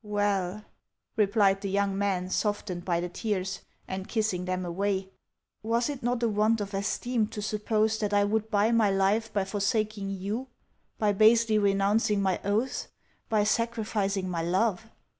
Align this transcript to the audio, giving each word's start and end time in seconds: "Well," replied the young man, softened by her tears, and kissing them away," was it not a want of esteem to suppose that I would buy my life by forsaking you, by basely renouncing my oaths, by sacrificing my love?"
"Well," 0.19 0.65
replied 1.15 1.61
the 1.61 1.69
young 1.69 1.95
man, 1.95 2.31
softened 2.31 2.83
by 2.83 3.01
her 3.01 3.07
tears, 3.07 3.61
and 3.87 4.07
kissing 4.07 4.45
them 4.45 4.65
away," 4.65 5.11
was 5.61 5.89
it 5.91 6.01
not 6.01 6.23
a 6.23 6.27
want 6.27 6.59
of 6.59 6.73
esteem 6.73 7.27
to 7.27 7.39
suppose 7.39 7.99
that 7.99 8.11
I 8.11 8.23
would 8.23 8.49
buy 8.49 8.71
my 8.71 8.89
life 8.89 9.31
by 9.31 9.45
forsaking 9.45 10.09
you, 10.09 10.47
by 10.97 11.11
basely 11.13 11.59
renouncing 11.59 12.19
my 12.19 12.39
oaths, 12.43 12.87
by 13.29 13.43
sacrificing 13.43 14.27
my 14.27 14.41
love?" 14.41 14.89